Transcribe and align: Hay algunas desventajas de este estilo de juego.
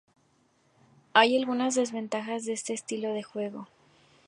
Hay 1.13 1.37
algunas 1.37 1.75
desventajas 1.75 2.43
de 2.45 2.53
este 2.53 2.73
estilo 2.73 3.13
de 3.13 3.21
juego. 3.21 3.67